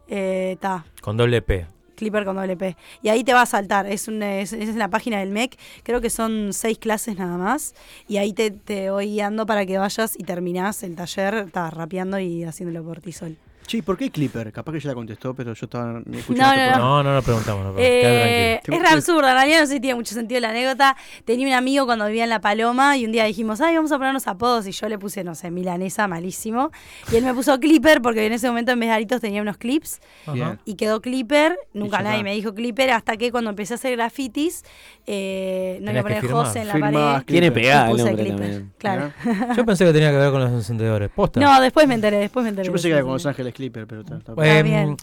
[0.08, 0.56] eh,
[1.00, 1.66] Con doble P.
[1.96, 2.76] Clipper con doble P.
[3.02, 3.86] Y ahí te va a saltar.
[3.86, 5.58] Es, un, es, es en la página del MEC.
[5.82, 7.74] Creo que son seis clases nada más.
[8.06, 11.34] Y ahí te, te voy guiando para que vayas y terminás el taller.
[11.34, 13.36] Estás rapeando y haciéndolo por ti sol.
[13.66, 14.52] Che, ¿por qué Clipper?
[14.52, 16.56] Capaz que ella la contestó, pero yo estaba escuchando.
[16.56, 16.78] No, no.
[16.78, 17.64] No, no lo preguntamos.
[17.66, 20.50] No, queda Eh, es re absurda, en realidad no sé si tiene mucho sentido la
[20.50, 20.96] anécdota.
[21.24, 23.98] Tenía un amigo cuando vivía en La Paloma y un día dijimos, ay, vamos a
[23.98, 24.66] ponernos apodos.
[24.66, 26.70] Y yo le puse, no sé, milanesa, malísimo.
[27.12, 29.56] Y él me puso Clipper porque en ese momento en vez de aritos tenía unos
[29.56, 30.00] clips.
[30.26, 30.58] Ajá.
[30.64, 33.96] Y quedó Clipper, nunca ya nadie me dijo Clipper, hasta que cuando empecé a hacer
[33.96, 34.64] grafitis,
[35.06, 36.26] eh, no a poner.
[36.26, 37.24] José en la pared.
[37.26, 38.40] Tiene pegada el puse nombre Clipper.
[38.42, 38.72] también.
[38.78, 39.12] Claro.
[39.56, 41.10] Yo pensé que tenía que ver con los encendedores.
[41.10, 41.40] Posta.
[41.40, 42.66] No, después me enteré, después me enteré.
[42.66, 43.12] Yo pensé que era con.
[43.16, 44.96] Los Ángeles Clipper, pero está, está- Eh, bien.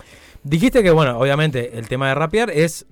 [0.44, 2.86] dijiste que, bueno, obviamente el tema de rapear es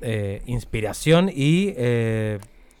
[0.00, 1.74] eh, inspiración y.
[1.76, 2.38] eh,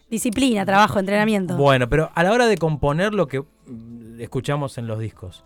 [0.08, 1.56] Disciplina, trabajo, entrenamiento.
[1.56, 5.44] bueno, pero a la hora de componer lo que mm, escuchamos en los discos,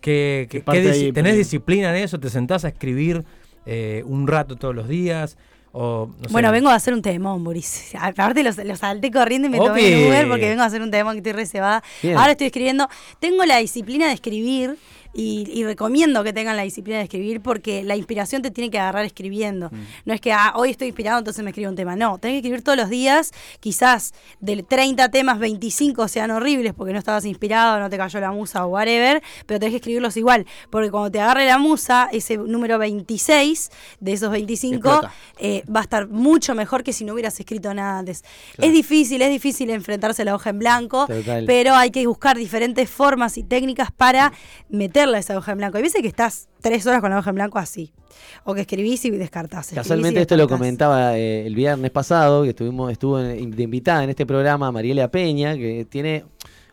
[0.00, 1.38] ¿qué, qué- ¿Qué ahí, ¿tenés pues?
[1.38, 2.18] disciplina en eso?
[2.18, 3.24] ¿Te sentás a escribir
[3.66, 5.36] eh, un rato todos los días?
[5.74, 6.32] O, no sé.
[6.32, 7.92] Bueno, vengo a hacer un temón, Boris.
[7.98, 9.84] Aparte los, los salté corriendo y me tomé Opi.
[9.84, 11.82] el Uber porque vengo a hacer un temón que estoy reservada.
[12.02, 12.16] Bien.
[12.18, 12.88] Ahora estoy escribiendo.
[13.20, 14.76] Tengo la disciplina de escribir
[15.14, 18.78] y, y recomiendo que tengan la disciplina de escribir porque la inspiración te tiene que
[18.78, 19.68] agarrar escribiendo.
[19.70, 19.84] Mm.
[20.06, 21.96] No es que ah, hoy estoy inspirado, entonces me escribo un tema.
[21.96, 23.32] No, tenés que escribir todos los días.
[23.60, 28.32] Quizás de 30 temas, 25 sean horribles porque no estabas inspirado, no te cayó la
[28.32, 30.46] musa o whatever, pero tenés que escribirlos igual.
[30.70, 33.70] Porque cuando te agarre la musa, ese número 26
[34.00, 35.12] de esos 25 Explota.
[35.38, 38.24] eh, va a estar mucho mejor que si no hubieras escrito nada antes.
[38.58, 41.44] Es difícil, es difícil enfrentarse a la hoja en blanco, Total.
[41.46, 44.32] pero hay que buscar diferentes formas y técnicas para
[45.02, 45.76] meterla esa hoja en blanco.
[45.76, 47.92] Hay veces que estás tres horas con la hoja en blanco así,
[48.44, 49.66] o que escribís y descartás.
[49.66, 53.62] escribís y Casualmente esto lo comentaba eh, el viernes pasado, que estuvimos, estuvo en- de
[53.62, 56.24] invitada en este programa Mariela Peña, que tiene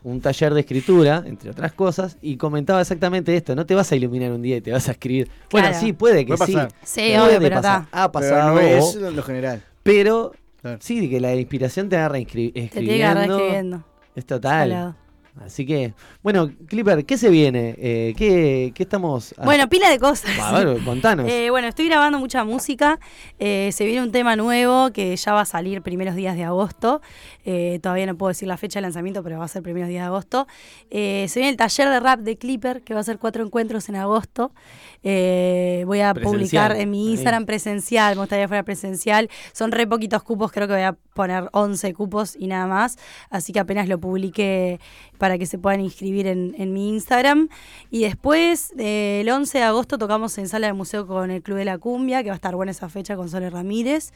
[0.04, 3.96] un taller de escritura, entre otras cosas, y comentaba exactamente esto, no te vas a
[3.96, 5.30] iluminar un día y te vas a escribir.
[5.52, 5.86] Bueno, Claro.
[5.86, 6.46] sí, puede que sí.
[6.84, 7.82] Sí, puede obvio, pero pasar.
[7.84, 8.04] está.
[8.04, 9.64] Ha Pero pasado, no es lo general.
[9.84, 10.78] pero Claro.
[10.82, 13.36] sí, que la inspiración te agarra Te que agarrar escribiendo.
[13.38, 13.84] escribiendo.
[14.16, 14.70] Es total.
[14.70, 14.96] Salado.
[15.40, 17.76] Así que, bueno, Clipper, ¿qué se viene?
[17.78, 19.34] Eh, ¿qué, qué estamos...?
[19.38, 20.32] ha- Bueno, pila de cosas.
[20.40, 21.28] A ver, contanos.
[21.30, 23.00] Eh, bueno, estoy grabando mucha música.
[23.40, 27.02] Eh, se viene un tema nuevo que ya va a salir primeros días de agosto.
[27.82, 30.08] Todavía no puedo decir la fecha de lanzamiento, pero va a ser primeros días de
[30.08, 30.48] agosto.
[30.92, 33.96] Se viene el taller de rap de Clipper, que va a ser cuatro encuentros en
[33.96, 34.52] agosto.
[35.04, 36.24] Voy a Presencial.
[36.24, 37.12] publicar en mi.
[37.12, 39.30] Instagram presencial, me gustaría fuera presencial.
[39.54, 42.98] Son re poquitos cupos, creo que voy a poner 11 cupos y nada más.
[43.30, 44.80] Así que apenas lo publique
[45.18, 47.50] para que se puedan inscribir en, en mi Instagram.
[47.92, 51.58] Y después, eh, el 11 de agosto, tocamos en Sala de Museo con el Club
[51.58, 54.12] de la Cumbia, que va a estar buena esa fecha con Sole Ramírez.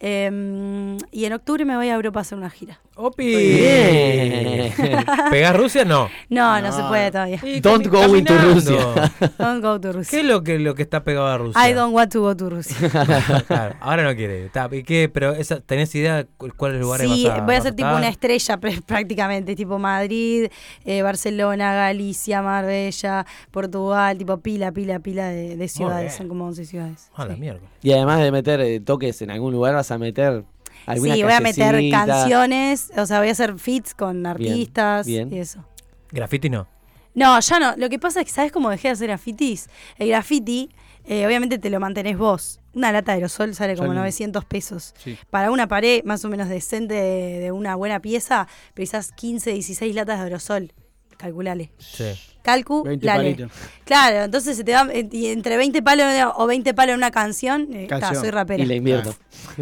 [0.00, 2.80] Em, y en octubre me voy a Europa a hacer una gira.
[2.94, 3.26] ¡Opi!
[3.26, 4.72] Bien.
[5.30, 5.84] ¿Pegás Rusia?
[5.84, 6.08] No.
[6.28, 7.40] No, no, se puede todavía.
[7.44, 8.54] Y Don't go into caminando.
[8.54, 9.12] Rusia.
[9.38, 10.18] Don't go to ¿Qué Rusia.
[10.20, 11.68] es lo que, lo que está pegado a Rusia?
[11.68, 12.76] I don't want to go to Rusia.
[13.46, 14.50] Claro, ahora no quiere.
[14.72, 15.08] ¿y qué?
[15.08, 17.88] Pero esa, ¿tenés idea de cu- cuáles lugares Sí, vas a voy a ser tipo
[17.94, 20.48] una estrella pr- prácticamente, tipo Madrid,
[20.84, 26.64] eh, Barcelona, Galicia, Marbella, Portugal, tipo pila, pila, pila de, de ciudades, son como 11
[26.66, 27.10] ciudades.
[27.14, 27.40] A la sí.
[27.40, 27.60] mierda.
[27.82, 30.44] Y además de meter eh, toques en algún lugar, vas a meter
[30.86, 35.32] alguna Sí, voy a meter canciones, o sea, voy a hacer feats con artistas bien.
[35.32, 35.64] y eso.
[36.10, 36.66] Graffiti no.
[37.14, 37.74] No, ya no.
[37.76, 39.68] Lo que pasa es que, ¿sabes cómo dejé de hacer grafitis?
[39.98, 40.70] El graffiti,
[41.04, 42.60] eh, obviamente te lo mantenés vos.
[42.74, 44.94] Una lata de aerosol sale como Sale- 900 pesos.
[44.98, 45.18] Sí.
[45.30, 49.94] Para una pared más o menos decente de, de una buena pieza, precisás 15, 16
[49.96, 50.72] latas de aerosol.
[51.18, 51.70] Calculale.
[51.78, 52.04] Sí.
[52.42, 53.34] Calcu, 20 lale.
[53.34, 53.52] palitos.
[53.84, 57.10] Claro, entonces se te da eh, y entre 20 palos o 20 palos en una
[57.10, 58.22] canción, eh, ta, Canción.
[58.22, 58.62] soy rapera.
[58.62, 59.14] Y la invierto.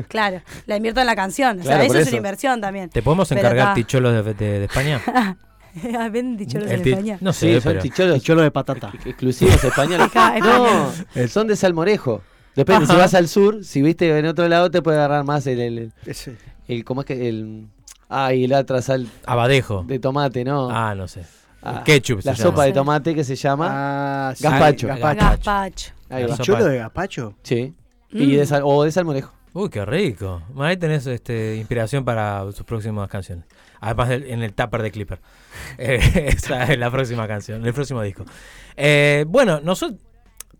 [0.06, 1.58] Claro, la invierto en la canción.
[1.60, 2.90] O sea, eso es una inversión también.
[2.90, 5.00] ¿Te podemos encargar ticholos de, de- de España?
[5.82, 7.18] Venden dicholos El en ti- España.
[7.20, 7.82] No Sí, sé, son pero...
[7.82, 8.92] chicholos Cholo de patata.
[9.04, 10.08] exclusivos españoles.
[10.42, 10.92] No,
[11.28, 12.22] son de salmorejo.
[12.54, 12.94] Depende, Ajá.
[12.94, 15.92] si vas al sur, si viste en otro lado, te puede agarrar más el, el,
[16.68, 17.28] el- ¿cómo es que?
[17.28, 17.66] El,
[18.08, 19.84] ah, y la otra sal Abadejo.
[19.86, 20.70] de tomate, ¿no?
[20.70, 21.22] Ah, no sé.
[21.68, 22.50] Ah, Ketchup se La llama.
[22.50, 23.68] sopa de tomate que se llama.
[23.70, 24.44] Ah, sí.
[24.44, 24.86] Gazpacho.
[24.88, 25.20] Gazpacho.
[25.24, 25.92] Gazpacho.
[26.08, 26.36] Ahí La va.
[26.36, 26.44] sopa.
[26.44, 27.34] ¿Cholo de gazpacho?
[27.42, 27.74] Sí.
[28.10, 28.36] Y Mm.
[28.36, 29.32] de sal- o de salmorejo.
[29.52, 30.42] Uy, qué rico.
[30.50, 33.46] Bueno, ahí tenés este, inspiración para sus próximas canciones.
[33.80, 35.20] Además del- en el tupper de Clipper.
[35.78, 38.24] Eh, esa es la próxima canción, el próximo disco.
[38.76, 39.98] Eh, bueno, nosotros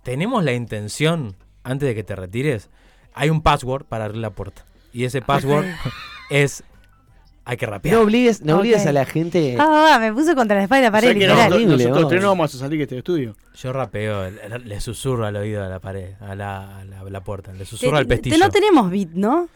[0.03, 2.71] tenemos la intención, antes de que te retires,
[3.14, 4.64] hay un password para abrir la puerta.
[4.92, 5.66] Y ese password
[6.31, 6.64] es...
[7.48, 7.94] Hay que rapear.
[7.94, 9.56] No obligues, no obligues a la gente.
[9.59, 12.09] Ah, me puso contra la espalda de la O sea pared, que nosotros, Horrible, nosotros
[12.09, 13.37] tres no vamos a salir de este estudio.
[13.54, 17.04] Yo rapeo, le, le susurro al oído a la pared, a la, a la, a
[17.04, 18.37] la puerta, le Te- susurro al te- pestillo.
[18.38, 19.48] no tenemos beat, ¿no?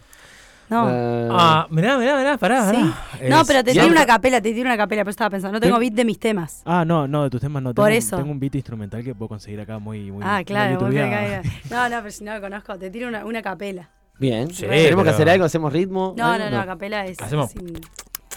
[0.69, 0.89] No.
[0.89, 2.77] Eh, Ah, mirá, mirá, mirá, pará, Sí.
[2.77, 3.29] pará.
[3.29, 5.61] No, Es- pero te tiene una capela, te tiene una capela, pero estaba pensando, no
[5.61, 6.63] tengo beat de mis temas.
[6.65, 7.75] Ah, no, no, de tus temas no.
[7.75, 8.17] Por tengo, eso.
[8.19, 11.43] Tengo un beat instrumental que puedo conseguir acá muy, muy Ah, claro, muy acá.
[11.69, 13.89] No, no, pero si no lo conozco, te tiro una, una capela.
[14.21, 14.53] Bien.
[14.55, 16.15] Sí, Tenemos que hacer algo, hacemos ritmo.
[16.17, 17.81] No, no, no, capela es Hacemos- sin,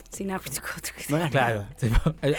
[0.09, 0.41] sin af-
[1.29, 1.65] Claro.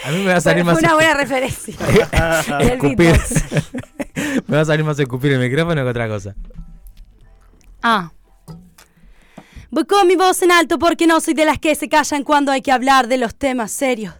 [0.03, 0.81] A mí me va a salir Fue más...
[0.81, 1.75] una buena referencia.
[2.59, 3.15] Escupir.
[4.47, 6.35] me va a salir más escupir el micrófono que otra cosa.
[7.83, 8.11] Ah.
[9.69, 12.51] Voy con mi voz en alto porque no soy de las que se callan cuando
[12.51, 14.13] hay que hablar de los temas serios.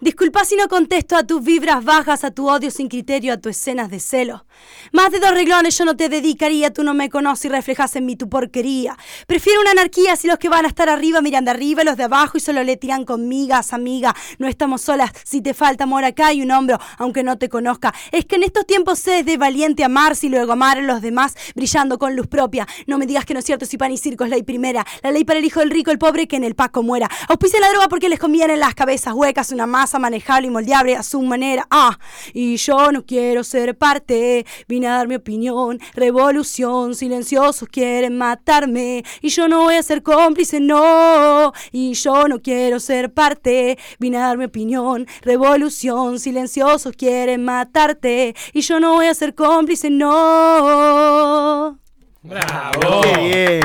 [0.00, 3.52] Disculpa si no contesto a tus vibras bajas, a tu odio sin criterio, a tus
[3.52, 4.46] escenas de celo.
[4.92, 8.06] Más de dos reglones yo no te dedicaría, tú no me conoces y reflejas en
[8.06, 8.96] mí tu porquería.
[9.26, 11.96] Prefiero una anarquía si los que van a estar arriba miran de arriba y los
[11.96, 13.24] de abajo y solo le tiran con
[13.72, 14.14] amiga.
[14.38, 17.94] No estamos solas, si te falta amor acá hay un hombro, aunque no te conozca.
[18.12, 21.34] Es que en estos tiempos es de valiente amarse y luego amar a los demás,
[21.54, 22.66] brillando con luz propia.
[22.86, 24.86] No me digas que no es cierto si pan y circo es ley primera.
[25.02, 27.08] La ley para el hijo del rico, el pobre, que en el Paco muera.
[27.28, 30.96] Auspicia la droga porque les conviene en las cabezas huecas, una masa manejable y moldeable
[30.96, 31.66] a su manera.
[31.70, 31.98] Ah,
[32.32, 35.78] y yo no quiero ser parte, vine a dar mi opinión.
[35.94, 39.04] Revolución, silenciosos quieren matarme.
[39.20, 41.52] Y yo no voy a ser cómplice, no.
[41.70, 45.06] Y yo no quiero ser parte, vine a dar mi opinión.
[45.20, 48.34] Revolución, silenciosos quieren matarte.
[48.54, 51.83] Y yo no voy a ser cómplice, no.
[52.24, 53.02] ¡Bravo!
[53.02, 53.18] Qué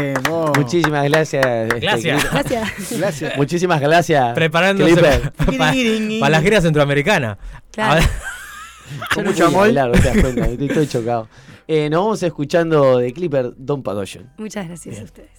[0.04, 0.52] bien, vos.
[0.58, 1.46] Muchísimas gracias.
[1.46, 2.24] este, Gracias.
[2.26, 2.44] Clipper.
[2.44, 3.00] Gracias.
[3.00, 3.38] Gracias.
[3.38, 4.34] Muchísimas gracias.
[4.36, 5.32] Preparándose Clipper.
[6.20, 7.38] para la gira centroamericana.
[7.72, 8.06] Claro.
[9.16, 9.68] No mucho amor.
[9.68, 11.30] hablar, te das cuenta, estoy todo chocado.
[11.68, 14.32] Eh, nos vamos escuchando de Clipper Don Padotion.
[14.40, 15.30] Muchas gracias a ustedes.